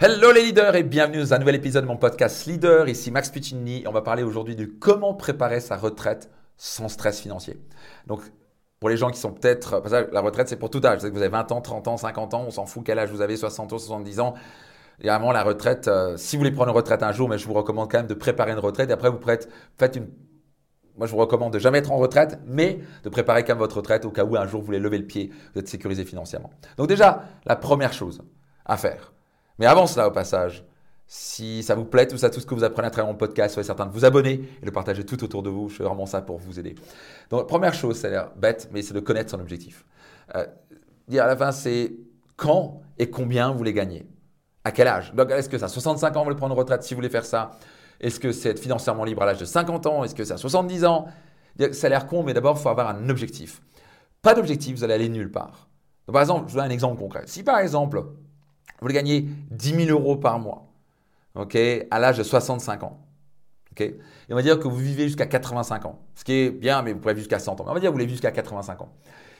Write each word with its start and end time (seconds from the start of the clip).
Hello 0.00 0.30
les 0.30 0.44
leaders 0.44 0.76
et 0.76 0.84
bienvenue 0.84 1.18
dans 1.18 1.34
un 1.34 1.40
nouvel 1.40 1.56
épisode 1.56 1.82
de 1.82 1.88
mon 1.88 1.96
podcast 1.96 2.46
Leader. 2.46 2.88
Ici 2.88 3.10
Max 3.10 3.30
Puccini 3.30 3.82
on 3.84 3.90
va 3.90 4.00
parler 4.00 4.22
aujourd'hui 4.22 4.54
de 4.54 4.64
comment 4.64 5.12
préparer 5.12 5.58
sa 5.58 5.76
retraite 5.76 6.30
sans 6.56 6.88
stress 6.88 7.18
financier. 7.18 7.60
Donc 8.06 8.20
pour 8.78 8.90
les 8.90 8.96
gens 8.96 9.10
qui 9.10 9.18
sont 9.18 9.32
peut-être... 9.32 9.82
La 10.12 10.20
retraite 10.20 10.48
c'est 10.48 10.56
pour 10.56 10.70
tout 10.70 10.80
âge. 10.86 11.00
Vous 11.00 11.18
avez 11.18 11.26
20 11.26 11.50
ans, 11.50 11.60
30 11.60 11.88
ans, 11.88 11.96
50 11.96 12.34
ans, 12.34 12.44
on 12.46 12.50
s'en 12.52 12.64
fout 12.64 12.84
quel 12.86 13.00
âge 13.00 13.10
vous 13.10 13.22
avez, 13.22 13.36
60 13.36 13.72
ans, 13.72 13.78
70 13.78 14.20
ans. 14.20 14.34
Et 15.00 15.08
vraiment 15.08 15.32
la 15.32 15.42
retraite, 15.42 15.88
euh, 15.88 16.16
si 16.16 16.36
vous 16.36 16.42
voulez 16.42 16.52
prendre 16.52 16.70
une 16.70 16.76
retraite 16.76 17.02
un 17.02 17.10
jour, 17.10 17.28
mais 17.28 17.36
je 17.36 17.48
vous 17.48 17.54
recommande 17.54 17.90
quand 17.90 17.98
même 17.98 18.06
de 18.06 18.14
préparer 18.14 18.52
une 18.52 18.60
retraite 18.60 18.90
et 18.90 18.92
après 18.92 19.10
vous 19.10 19.18
faites 19.76 19.96
une 19.96 20.06
moi, 20.96 21.08
je 21.08 21.12
vous 21.12 21.18
recommande 21.18 21.52
de 21.52 21.58
jamais 21.58 21.78
être 21.78 21.90
en 21.90 21.96
retraite, 21.96 22.38
mais 22.46 22.78
de 23.02 23.08
préparer 23.08 23.42
quand 23.42 23.54
même 23.54 23.58
votre 23.58 23.78
retraite 23.78 24.04
au 24.04 24.10
cas 24.10 24.24
où 24.24 24.36
un 24.36 24.46
jour 24.46 24.60
vous 24.60 24.66
voulez 24.66 24.78
lever 24.78 24.98
le 24.98 25.06
pied, 25.06 25.32
vous 25.54 25.58
êtes 25.58 25.68
sécurisé 25.68 26.04
financièrement. 26.04 26.50
Donc 26.76 26.86
déjà, 26.86 27.24
la 27.46 27.56
première 27.56 27.92
chose 27.92 28.22
à 28.64 28.76
faire. 28.76 29.12
Mais 29.58 29.66
avant 29.66 29.86
cela, 29.86 30.08
au 30.08 30.10
passage, 30.10 30.64
si 31.06 31.62
ça 31.62 31.74
vous 31.74 31.86
plaît, 31.86 32.06
tout 32.06 32.18
ça, 32.18 32.28
tout 32.28 32.38
ce 32.38 32.46
que 32.46 32.54
vous 32.54 32.64
apprenez 32.64 32.88
à 32.88 32.90
travers 32.90 33.10
mon 33.10 33.16
podcast, 33.16 33.54
soyez 33.54 33.66
certain 33.66 33.86
de 33.86 33.92
vous 33.92 34.04
abonner 34.04 34.32
et 34.32 34.60
de 34.60 34.66
le 34.66 34.72
partager 34.72 35.04
tout 35.04 35.22
autour 35.24 35.42
de 35.42 35.48
vous. 35.48 35.68
Je 35.68 35.76
fais 35.76 35.84
vraiment 35.84 36.06
ça 36.06 36.20
pour 36.20 36.38
vous 36.38 36.60
aider. 36.60 36.74
Donc, 37.30 37.48
première 37.48 37.72
chose, 37.72 37.96
ça 37.96 38.08
a 38.08 38.10
l'air 38.10 38.30
bête, 38.36 38.68
mais 38.72 38.82
c'est 38.82 38.94
de 38.94 39.00
connaître 39.00 39.30
son 39.30 39.40
objectif. 39.40 39.86
Euh, 40.34 40.46
dire 41.08 41.24
à 41.24 41.26
la 41.26 41.36
fin, 41.36 41.50
c'est 41.50 41.92
quand 42.36 42.82
et 42.98 43.10
combien 43.10 43.50
vous 43.50 43.58
voulez 43.58 43.72
gagner? 43.72 44.06
À 44.64 44.70
quel 44.70 44.86
âge? 44.86 45.14
Donc, 45.14 45.30
est-ce 45.30 45.48
que 45.48 45.56
ça 45.56 45.68
65 45.68 46.14
ans, 46.14 46.20
vous 46.20 46.24
voulez 46.24 46.36
prendre 46.36 46.54
une 46.54 46.58
retraite 46.58 46.82
si 46.82 46.92
vous 46.92 46.98
voulez 46.98 47.08
faire 47.08 47.24
ça? 47.24 47.52
Est-ce 48.00 48.20
que 48.20 48.30
c'est 48.30 48.50
être 48.50 48.60
financièrement 48.60 49.04
libre 49.04 49.22
à 49.22 49.26
l'âge 49.26 49.38
de 49.38 49.46
50 49.46 49.86
ans? 49.86 50.04
Est-ce 50.04 50.14
que 50.14 50.24
c'est 50.24 50.34
à 50.34 50.36
70 50.36 50.84
ans? 50.84 51.06
Ça 51.72 51.86
a 51.86 51.90
l'air 51.90 52.06
con, 52.06 52.22
mais 52.22 52.34
d'abord, 52.34 52.56
il 52.58 52.62
faut 52.62 52.68
avoir 52.68 52.88
un 52.88 53.08
objectif. 53.08 53.62
Pas 54.20 54.34
d'objectif, 54.34 54.76
vous 54.76 54.84
allez 54.84 54.94
aller 54.94 55.08
nulle 55.08 55.30
part. 55.30 55.68
par 56.12 56.20
exemple, 56.20 56.48
je 56.48 56.52
vous 56.52 56.58
donne 56.58 56.68
un 56.68 56.74
exemple 56.74 56.98
concret. 56.98 57.22
Si 57.26 57.42
par 57.42 57.58
exemple, 57.58 58.04
vous 58.80 58.84
voulez 58.84 58.94
gagner 58.94 59.28
10 59.50 59.86
000 59.86 59.98
euros 59.98 60.16
par 60.16 60.38
mois, 60.38 60.66
ok, 61.34 61.56
à 61.90 61.98
l'âge 61.98 62.18
de 62.18 62.22
65 62.22 62.82
ans, 62.84 63.00
ok, 63.72 63.80
et 63.80 63.98
on 64.30 64.34
va 64.34 64.42
dire 64.42 64.58
que 64.58 64.68
vous 64.68 64.76
vivez 64.76 65.04
jusqu'à 65.04 65.26
85 65.26 65.86
ans, 65.86 65.98
ce 66.14 66.24
qui 66.24 66.32
est 66.32 66.50
bien, 66.50 66.82
mais 66.82 66.92
vous 66.92 67.00
pouvez 67.00 67.14
vivre 67.14 67.24
jusqu'à 67.24 67.38
100 67.38 67.60
ans. 67.60 67.64
On 67.66 67.74
va 67.74 67.80
dire 67.80 67.90
que 67.90 67.94
vous 67.94 67.98
vivre 67.98 68.10
jusqu'à 68.10 68.30
85 68.30 68.82
ans. 68.82 68.92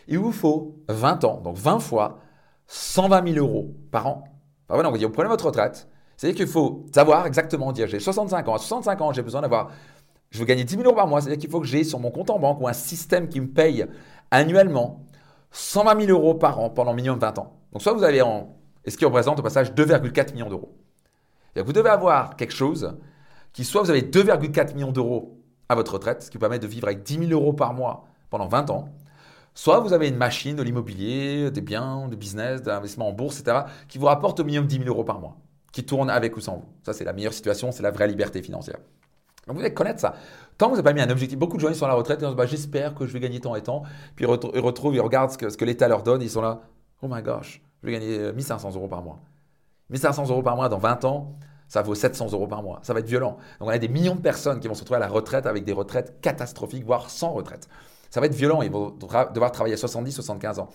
Il 0.07 0.19
vous 0.19 0.33
faut 0.33 0.77
20 0.89 1.25
ans, 1.25 1.41
donc 1.43 1.57
20 1.57 1.81
fois 1.81 2.19
120 2.67 3.35
000 3.35 3.47
euros 3.47 3.75
par 3.91 4.07
an. 4.07 4.25
Enfin, 4.69 4.75
voilà, 4.75 4.89
on 4.89 4.93
va 4.93 4.99
dire, 4.99 5.09
vous 5.09 5.15
prenez 5.15 5.29
votre 5.29 5.47
retraite, 5.47 5.89
c'est-à-dire 6.19 6.37
qu'il 6.37 6.49
faut 6.49 6.85
savoir 6.93 7.27
exactement 7.27 7.71
dire 7.73 7.87
j'ai 7.87 8.01
65 8.01 8.49
ans, 8.49 8.55
à 8.55 8.59
65 8.59 9.01
ans, 9.01 9.13
j'ai 9.13 9.23
besoin 9.23 9.41
d'avoir, 9.41 9.71
je 10.31 10.41
veux 10.41 10.45
gagner 10.45 10.65
10 10.65 10.75
000 10.75 10.85
euros 10.85 10.97
par 10.97 11.07
mois. 11.07 11.21
C'est-à-dire 11.21 11.41
qu'il 11.41 11.51
faut 11.51 11.61
que 11.61 11.67
j'ai 11.67 11.85
sur 11.85 12.01
mon 12.01 12.11
compte 12.11 12.31
en 12.31 12.41
banque 12.41 12.61
ou 12.61 12.67
un 12.67 12.73
système 12.73 13.29
qui 13.29 13.41
me 13.41 13.47
paye 13.47 13.87
annuellement 14.31 15.05
120 15.53 16.07
000 16.07 16.19
euros 16.19 16.35
par 16.35 16.59
an 16.59 16.71
pendant 16.71 16.93
minimum 16.93 17.21
20 17.21 17.39
ans. 17.39 17.61
Donc 17.73 17.83
soit 17.83 17.93
vous 17.93 18.03
allez 18.03 18.21
en, 18.21 18.58
et 18.89 18.91
ce 18.91 18.97
qui 18.97 19.05
représente 19.05 19.39
au 19.39 19.43
passage 19.43 19.75
2,4 19.75 20.33
millions 20.33 20.49
d'euros. 20.49 20.75
Vous 21.57 21.75
devez 21.75 21.91
avoir 21.91 22.37
quelque 22.37 22.55
chose 22.55 22.97
qui 23.53 23.67
soit 23.67 23.83
vous 23.83 23.91
avez 23.91 24.01
2,4 24.01 24.75
millions 24.75 24.93
d'euros 24.93 25.43
à 25.69 25.75
votre 25.75 25.93
retraite, 25.93 26.23
ce 26.23 26.31
qui 26.31 26.39
vous 26.39 26.41
permet 26.41 26.59
de 26.59 26.67
vivre 26.67 26.87
avec 26.87 27.03
10 27.03 27.29
000 27.29 27.33
euros 27.33 27.53
par 27.53 27.75
mois 27.75 28.07
pendant 28.31 28.49
20 28.49 28.71
ans, 28.71 28.89
soit 29.53 29.81
vous 29.81 29.93
avez 29.93 30.09
une 30.09 30.17
machine 30.17 30.57
de 30.57 30.63
l'immobilier, 30.63 31.51
des 31.51 31.61
biens, 31.61 32.09
de 32.09 32.17
business, 32.17 32.63
d'investissement 32.63 33.09
en 33.09 33.13
bourse, 33.13 33.41
etc., 33.41 33.59
qui 33.89 33.99
vous 33.99 34.07
rapporte 34.07 34.41
au 34.41 34.45
minimum 34.45 34.67
10 34.67 34.79
000 34.79 34.89
euros 34.89 35.05
par 35.05 35.21
mois 35.21 35.37
qui 35.71 35.85
tourne 35.85 36.09
avec 36.09 36.35
ou 36.35 36.41
sans 36.41 36.57
vous. 36.57 36.69
Ça, 36.83 36.95
c'est 36.95 37.05
la 37.05 37.13
meilleure 37.13 37.35
situation, 37.35 37.73
c'est 37.73 37.83
la 37.83 37.91
vraie 37.91 38.09
liberté 38.09 38.41
financière. 38.41 38.79
Donc 39.47 39.57
vous 39.57 39.63
devez 39.63 39.75
connaître 39.75 40.01
ça. 40.01 40.15
Tant 40.57 40.67
que 40.67 40.71
vous 40.71 40.77
n'avez 40.77 40.85
pas 40.85 40.95
mis 40.95 41.03
un 41.03 41.11
objectif, 41.11 41.39
beaucoup 41.39 41.59
de 41.59 41.61
gens 41.61 41.69
ils 41.69 41.75
sont 41.75 41.85
à 41.85 41.89
la 41.89 41.95
retraite 41.95 42.23
et 42.23 42.25
ils 42.25 42.29
disent 42.29 42.37
bah, 42.37 42.47
j'espère 42.47 42.95
que 42.95 43.07
je 43.07 43.13
vais 43.13 43.21
gagner 43.21 43.41
tant 43.41 43.55
et 43.55 43.63
tant. 43.63 43.83
Puis 44.17 44.25
ils, 44.25 44.61
retrouvent, 44.61 44.95
ils 44.95 45.01
regardent 45.01 45.31
ce 45.31 45.39
que, 45.39 45.51
ce 45.51 45.59
que 45.59 45.65
l'État 45.67 45.89
leur 45.89 46.03
donne, 46.03 46.23
ils 46.23 46.31
sont 46.31 46.41
là, 46.41 46.63
oh 47.03 47.09
my 47.09 47.23
gosh, 47.23 47.63
je 47.83 47.87
vais 47.87 47.93
gagner 47.93 48.33
1500 48.33 48.69
euh, 48.69 48.75
euros 48.75 48.89
par 48.89 49.03
mois. 49.03 49.21
1500 49.91 50.29
euros 50.29 50.43
par 50.43 50.57
mois 50.57 50.69
dans 50.69 50.79
20 50.79 51.05
ans, 51.05 51.39
ça 51.69 51.83
vaut 51.83 51.95
700 51.95 52.33
euros 52.33 52.47
par 52.47 52.63
mois. 52.63 52.81
Ça 52.83 52.93
va 52.93 53.01
être 53.01 53.07
violent. 53.07 53.37
Donc 53.61 53.69
on 53.69 53.73
a 53.73 53.79
des 53.79 53.89
millions 53.89 54.15
de 54.15 54.21
personnes 54.21 54.61
qui 54.61 54.69
vont 54.69 54.75
se 54.75 54.81
retrouver 54.81 54.97
à 54.97 55.01
la 55.01 55.09
retraite 55.09 55.47
avec 55.47 55.65
des 55.65 55.73
retraites 55.73 56.21
catastrophiques, 56.21 56.85
voire 56.85 57.11
sans 57.11 57.33
retraite. 57.33 57.69
Ça 58.11 58.21
va 58.21 58.27
être 58.27 58.35
violent, 58.35 58.63
ils 58.63 58.71
vont 58.71 58.91
devoir 58.91 59.53
travailler 59.53 59.75
à 59.75 59.77
70, 59.77 60.13
75 60.13 60.59
ans. 60.61 60.69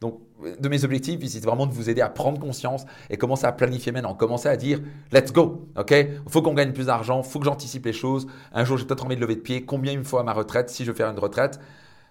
Donc, 0.00 0.20
de 0.60 0.68
mes 0.68 0.84
objectifs 0.84 1.18
c'est 1.26 1.42
vraiment 1.42 1.66
de 1.66 1.72
vous 1.72 1.88
aider 1.88 2.02
à 2.02 2.10
prendre 2.10 2.38
conscience 2.38 2.84
et 3.08 3.16
commencer 3.16 3.46
à 3.46 3.52
planifier 3.52 3.92
maintenant. 3.92 4.14
Commencer 4.14 4.48
à 4.48 4.56
dire, 4.56 4.80
let's 5.10 5.32
go, 5.32 5.68
ok? 5.76 5.90
Il 5.90 6.20
faut 6.28 6.42
qu'on 6.42 6.54
gagne 6.54 6.72
plus 6.72 6.86
d'argent, 6.86 7.22
il 7.24 7.28
faut 7.28 7.38
que 7.38 7.46
j'anticipe 7.46 7.86
les 7.86 7.94
choses. 7.94 8.26
Un 8.52 8.64
jour, 8.64 8.76
j'ai 8.76 8.84
peut-être 8.84 9.06
envie 9.06 9.16
de 9.16 9.20
lever 9.22 9.36
de 9.36 9.40
pied. 9.40 9.64
Combien 9.64 9.92
il 9.92 9.98
me 9.98 10.04
faut 10.04 10.18
à 10.18 10.22
ma 10.22 10.34
retraite 10.34 10.68
si 10.68 10.84
je 10.84 10.90
veux 10.90 10.96
faire 10.96 11.10
une 11.10 11.18
retraite? 11.18 11.58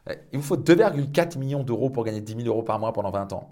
Eh, 0.09 0.14
Il 0.34 0.40
vous 0.40 0.46
faut 0.46 0.58
2,4 0.58 1.38
millions 1.38 1.64
d'euros 1.64 1.90
pour 1.90 2.03
gagner 2.03 2.22
10 2.22 2.36
000 2.38 2.47
euros 2.47 2.64
par 2.64 2.80
mois 2.80 2.91
pendant 2.91 3.12
20 3.12 3.34
ans. 3.34 3.50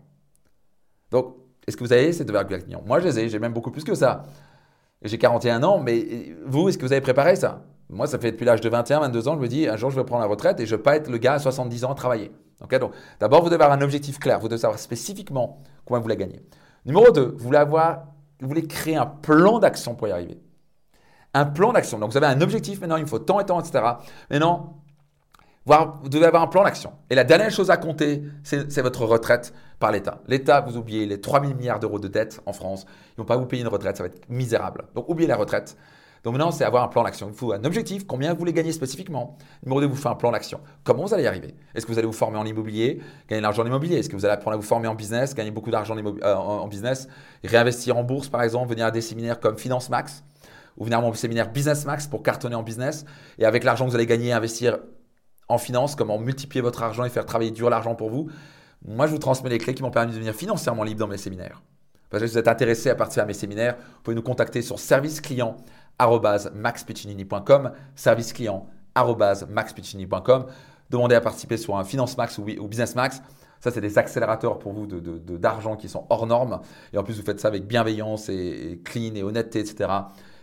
Donc, 1.13 1.35
est-ce 1.66 1.78
que 1.78 1.84
vous 1.84 1.94
avez 1.94 2.12
ces 2.12 2.25
2,4 2.25 2.66
millions 2.66 2.84
Moi, 2.85 3.00
je 3.00 3.06
les 3.06 3.19
ai, 3.19 3.29
j'ai 3.29 3.40
même 3.40 3.53
beaucoup 3.53 3.72
plus 3.72 3.85
que 3.85 3.96
ça. 3.96 4.24
J'ai 5.01 5.18
41 5.18 5.63
ans, 5.63 5.79
mais 5.79 6.35
vous, 6.46 6.68
est-ce 6.68 6.78
que 6.78 6.85
vous 6.85 6.91
avez 6.91 7.01
préparé 7.01 7.35
ça? 7.35 7.62
Moi, 7.90 8.07
ça 8.07 8.18
fait 8.18 8.31
depuis 8.31 8.46
l'âge 8.46 8.62
de 8.62 8.69
21, 8.69 9.01
22 9.01 9.28
ans, 9.28 9.35
je 9.35 9.40
me 9.40 9.47
dis, 9.47 9.68
un 9.68 9.78
jour, 9.78 9.91
je 9.91 9.96
vais 9.96 10.03
prendre 10.03 10.22
la 10.22 10.28
retraite 10.28 10.59
et 10.59 10.66
je 10.66 10.74
ne 10.74 10.78
veux 10.78 10.84
pas 10.84 10.96
être 10.96 11.09
le 11.09 11.18
gars 11.18 11.34
à 11.34 11.40
70 11.40 11.85
ans 11.85 11.91
à 11.91 11.96
travailler 11.96 12.31
donc, 12.59 12.94
d'abord, 13.19 13.41
vous 13.41 13.50
devez 13.50 13.62
avoir 13.63 13.78
un 13.78 13.81
objectif 13.81 14.19
clair. 14.19 14.40
Vous 14.40 14.47
devez 14.47 14.62
savoir 14.62 14.79
spécifiquement 14.79 15.62
combien 15.85 16.00
vous 16.00 16.03
voulez 16.03 16.18
gagner. 16.18 16.41
Numéro 16.85 17.12
2, 17.12 17.35
vous 17.38 17.44
voulez, 17.44 17.57
avoir, 17.57 18.06
vous 18.40 18.47
voulez 18.47 18.66
créer 18.68 18.95
un 18.95 19.06
plan 19.06 19.59
d'action 19.59 19.95
pour 19.95 20.07
y 20.07 20.12
arriver. 20.12 20.41
Un 21.34 21.45
plan 21.45 21.74
d'action. 21.74 22.00
Donc, 22.00 22.12
vous 22.12 22.18
avez 22.18 22.28
un 22.28 22.41
objectif, 22.41 22.80
maintenant, 22.80 22.97
il 22.97 23.03
me 23.03 23.07
faut 23.07 23.19
tant 23.19 23.40
et 23.40 23.45
tant, 23.45 23.59
etc. 23.59 23.84
Maintenant, 24.30 24.82
vous 25.66 26.09
devez 26.09 26.25
avoir 26.25 26.44
un 26.44 26.47
plan 26.47 26.63
d'action. 26.63 26.94
Et 27.09 27.16
la 27.16 27.24
dernière 27.24 27.51
chose 27.51 27.69
à 27.69 27.78
compter, 27.78 28.24
c'est 28.44 28.81
votre 28.81 29.06
retraite 29.06 29.53
par 29.79 29.91
l'État. 29.91 30.22
L'État, 30.28 30.62
vous 30.62 30.78
oubliez 30.78 31.06
les 31.06 31.22
3 31.22 31.41
000 31.41 31.56
milliards 31.56 31.79
d'euros 31.79 32.00
de 32.00 32.07
dettes 32.07 32.41
en 32.46 32.53
France. 32.53 32.85
Ils 32.85 33.22
ne 33.22 33.24
vont 33.24 33.28
pas 33.28 33.38
vous 33.38 33.46
payer 33.46 33.62
une 33.62 33.69
retraite, 33.69 33.97
ça 33.97 34.03
va 34.03 34.07
être 34.07 34.29
misérable. 34.29 34.85
Donc, 34.96 35.09
oubliez 35.09 35.28
la 35.28 35.38
retraite. 35.38 35.78
Donc 36.24 36.34
maintenant, 36.34 36.51
c'est 36.51 36.63
avoir 36.63 36.84
un 36.84 36.88
plan 36.88 37.03
d'action. 37.03 37.28
Il 37.29 37.35
faut 37.35 37.51
un 37.51 37.63
objectif, 37.66 38.07
combien 38.07 38.31
vous 38.31 38.40
voulez 38.40 38.53
gagner 38.53 38.72
spécifiquement? 38.72 39.38
Numéro 39.63 39.81
2, 39.81 39.88
vous 39.88 39.96
faites 39.96 40.07
un 40.07 40.16
plan 40.16 40.31
d'action. 40.31 40.62
Comment 40.85 41.03
vous 41.03 41.13
allez 41.13 41.24
y 41.24 41.28
arriver? 41.28 41.53
Est-ce 41.75 41.85
que 41.85 41.91
vous 41.91 41.97
allez 41.97 42.07
vous 42.07 42.13
former 42.13 42.38
en 42.38 42.45
immobilier, 42.45 43.01
gagner 43.28 43.41
de 43.41 43.44
l'argent 43.44 43.63
en 43.63 43.66
immobilier 43.66 43.97
Est-ce 43.97 44.07
que 44.07 44.16
vous 44.16 44.24
allez 44.24 44.34
apprendre 44.34 44.53
à 44.53 44.57
vous 44.57 44.66
former 44.66 44.88
en 44.88 44.95
business, 44.95 45.35
gagner 45.35 45.51
beaucoup 45.51 45.69
d'argent 45.69 45.97
en, 45.97 46.06
euh, 46.06 46.35
en, 46.35 46.68
business, 46.68 47.09
réinvestir 47.44 47.97
en 47.97 48.03
bourse 48.03 48.30
par 48.30 48.41
exemple, 48.41 48.69
venir 48.69 48.85
à 48.85 48.91
des 48.91 49.01
séminaires 49.01 49.41
comme 49.41 49.57
Finance 49.57 49.90
Max 49.90 50.24
ou 50.78 50.85
venir 50.85 51.00
à 51.00 51.01
mon 51.01 51.13
séminaire 51.13 51.51
Business 51.51 51.85
Max 51.85 52.07
pour 52.07 52.24
cartonner 52.24 52.56
en 52.56 52.63
business 52.63 53.03
et 53.38 53.45
avec 53.45 53.66
l'argent 53.66 53.84
que 53.84 53.90
vous 53.90 53.95
allez 53.95 54.06
gagner, 54.06 54.31
investir 54.31 54.80
en 55.50 55.58
finance, 55.58 55.96
comment 55.96 56.20
multiplier 56.20 56.62
votre 56.62 56.84
argent 56.84 57.04
et 57.04 57.09
faire 57.09 57.26
travailler 57.26 57.52
dur 57.52 57.70
l'argent 57.70 57.96
pour 57.96 58.09
vous. 58.09 58.30
Moi, 58.86 59.08
je 59.08 59.12
vous 59.12 59.18
transmets 59.18 59.50
les 59.50 59.58
clés 59.58 59.74
qui 59.74 59.84
m'ont 59.84 59.92
permis 59.92 60.12
de 60.12 60.16
devenir 60.16 60.36
financièrement 60.36 60.84
libre 60.84 61.00
dans 61.00 61.08
mes 61.08 61.18
séminaires. 61.18 61.62
Si 62.12 62.20
vous 62.20 62.38
êtes 62.38 62.48
intéressé 62.48 62.90
à 62.90 62.96
partir 62.96 63.24
à 63.24 63.26
mes 63.26 63.34
séminaires, 63.34 63.76
vous 63.76 64.02
pouvez 64.04 64.16
nous 64.16 64.22
contacter 64.22 64.62
sur 64.62 64.78
service 64.78 65.20
client 65.20 65.58
maxpiccinini.com, 66.00 67.72
service 67.96 68.34
client 68.34 68.68
maxpiccinini.com. 68.96 70.46
Demandez 70.90 71.16
à 71.16 71.22
participer 71.22 71.58
sur 71.58 71.75
un 71.75 71.84
Finance 71.84 72.18
Max 72.18 72.38
ou, 72.38 72.44
Business 72.44 72.96
Max. 72.96 73.22
Ça, 73.60 73.72
c'est 73.72 73.81
des 73.81 73.98
accélérateurs 73.98 74.60
pour 74.60 74.74
vous 74.74 74.86
d'argent 74.86 75.72
de, 75.72 75.75
de, 75.75 75.81
qui 75.81 75.90
sont 75.90 76.06
hors 76.10 76.28
normes. 76.28 76.60
Et 76.92 76.98
en 76.98 77.04
plus, 77.04 77.18
vous 77.18 77.25
faites 77.25 77.40
ça 77.40 77.48
avec 77.48 77.66
bienveillance 77.66 78.30
et, 78.30 78.81
clean 78.84 79.16
et 79.16 79.24
honnêteté, 79.24 79.60
etc. 79.62 79.90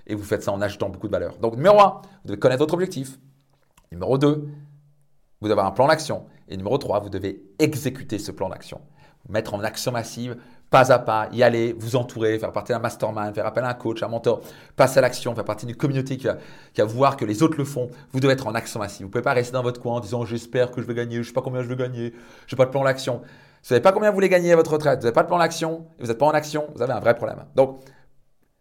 Et 0.07 0.15
vous 0.15 0.25
faites 0.25 0.43
ça 0.43 0.53
en 0.53 0.61
achetant 0.61 0.89
beaucoup 0.89 1.07
de 1.07 1.13
valeur. 1.13 1.37
Donc, 1.39 1.57
numéro 1.57 1.79
1, 1.79 2.01
vous 2.03 2.29
devez 2.29 2.39
connaître 2.39 2.61
votre 2.61 2.75
objectif. 2.75 3.19
Numéro 3.93 4.19
2, 4.19 4.49
vous 5.41 5.49
devez 5.49 5.53
avoir 5.53 5.67
un 5.67 5.73
plan 5.73 5.89
d'action. 5.89 6.27
Et 6.49 6.57
numéro 6.57 6.79
3, 6.79 7.01
vous 7.01 7.11
devez 7.11 7.43
exécuter 7.59 8.19
ce 8.19 8.31
plan 8.31 8.49
d'action. 8.49 8.81
Mettre 9.29 9.55
en 9.55 9.61
action 9.61 9.93
massive 9.93 10.37
pas 10.71 10.93
à 10.93 11.01
pas, 11.01 11.29
y 11.33 11.43
aller, 11.43 11.75
vous 11.77 11.97
entourer, 11.97 12.39
faire 12.39 12.53
partie 12.53 12.73
d'un 12.73 12.79
mastermind, 12.79 13.35
faire 13.35 13.45
appel 13.45 13.65
à 13.65 13.71
un 13.71 13.75
coach, 13.75 14.03
un 14.05 14.09
mentor, 14.09 14.41
passer 14.77 14.99
à 14.99 15.01
l'action, 15.03 15.35
faire 15.35 15.45
partie 15.45 15.67
d'une 15.67 15.77
communauté 15.77 16.17
qui 16.17 16.29
va, 16.29 16.85
voir 16.85 17.17
que 17.17 17.25
les 17.25 17.43
autres 17.43 17.59
le 17.59 17.65
font. 17.65 17.91
Vous 18.13 18.21
devez 18.21 18.35
être 18.35 18.47
en 18.47 18.55
action 18.55 18.79
massive. 18.79 19.01
Vous 19.01 19.09
ne 19.09 19.13
pouvez 19.13 19.23
pas 19.23 19.33
rester 19.33 19.53
dans 19.53 19.65
votre 19.65 19.81
coin 19.81 19.97
en 19.97 20.01
disant 20.01 20.25
j'espère 20.25 20.71
que 20.71 20.81
je 20.81 20.87
vais 20.87 20.95
gagner, 20.95 21.17
je 21.17 21.21
ne 21.21 21.25
sais 21.25 21.33
pas 21.33 21.43
combien 21.43 21.63
je 21.63 21.69
vais 21.69 21.77
gagner, 21.77 22.15
je 22.47 22.55
n'ai 22.55 22.57
pas 22.57 22.67
de 22.67 22.71
plan 22.71 22.85
d'action. 22.85 23.17
Vous 23.17 23.21
ne 23.65 23.67
savez 23.67 23.81
pas 23.81 23.91
combien 23.91 24.11
vous 24.11 24.15
voulez 24.15 24.29
gagner 24.29 24.53
à 24.53 24.57
votre 24.57 24.73
retraite, 24.73 25.01
vous 25.01 25.05
n'avez 25.05 25.15
pas 25.15 25.25
de 25.25 25.29
plan 25.29 25.39
d'action, 25.39 25.87
vous 25.99 26.07
n'êtes 26.07 26.19
pas 26.19 26.27
en 26.27 26.31
action, 26.31 26.69
vous 26.75 26.83
avez 26.83 26.93
un 26.93 27.01
vrai 27.01 27.15
problème. 27.15 27.45
Donc, 27.57 27.81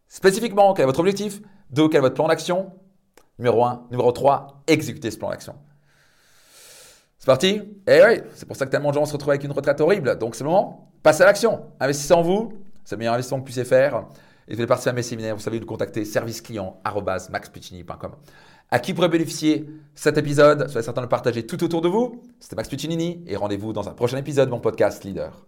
spécifiquement, 0.07 0.73
quel 0.73 0.84
est 0.84 0.87
votre 0.87 0.99
objectif? 0.99 1.41
Deux, 1.70 1.87
quel 1.90 1.99
est 1.99 2.02
votre 2.02 2.16
plan 2.16 2.28
d'action? 2.28 2.73
Numéro 3.37 3.64
1. 3.64 3.85
Numéro 3.91 4.11
3, 4.11 4.64
exécutez 4.67 5.11
ce 5.11 5.17
plan 5.17 5.29
d'action. 5.29 5.55
C'est 7.20 7.26
parti 7.26 7.62
eh 7.86 8.02
oui, 8.06 8.22
c'est 8.34 8.48
pour 8.48 8.56
ça 8.56 8.66
que 8.66 8.72
tellement 8.72 8.90
de 8.90 8.96
gens 8.96 9.06
se 9.06 9.12
retrouvent 9.12 9.32
avec 9.32 9.44
une 9.44 9.52
retraite 9.52 9.82
horrible. 9.82 10.18
Donc 10.18 10.36
c'est 10.36 10.44
le 10.44 10.50
moment, 10.50 10.90
passez 11.04 11.22
à 11.22 11.26
l'action. 11.26 11.66
Investissez 11.80 12.14
en 12.14 12.22
vous, 12.22 12.54
c'est 12.86 12.96
le 12.96 13.00
meilleur 13.00 13.14
investissement 13.14 13.38
que 13.38 13.42
vous 13.42 13.46
puissiez 13.46 13.66
faire. 13.66 14.06
Et 14.48 14.56
vous 14.56 14.66
partir 14.66 14.92
à 14.92 14.94
mes 14.94 15.04
séminaires, 15.04 15.36
vous 15.36 15.42
savez 15.42 15.60
nous 15.60 15.66
contacter, 15.66 16.06
service 16.06 16.42
client 16.42 16.80
À 18.72 18.80
qui 18.80 18.94
pourrait 18.94 19.10
bénéficier 19.10 19.68
cet 19.96 20.18
épisode? 20.18 20.70
Soyez 20.70 20.84
certain 20.84 21.02
de 21.02 21.06
le 21.06 21.10
partager 21.10 21.46
tout 21.46 21.62
autour 21.64 21.82
de 21.82 21.90
vous. 21.90 22.24
C'était 22.40 22.56
Max 22.56 22.70
Piccinini 22.70 23.24
et 23.28 23.36
rendez-vous 23.36 23.74
dans 23.74 23.90
un 23.90 23.94
prochain 23.94 24.18
épisode 24.18 24.48
de 24.48 24.54
mon 24.54 24.60
podcast 24.60 25.04
Leader. 25.04 25.46